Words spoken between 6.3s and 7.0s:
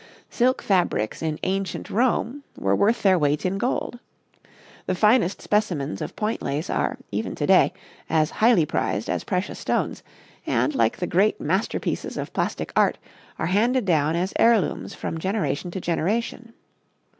lace are,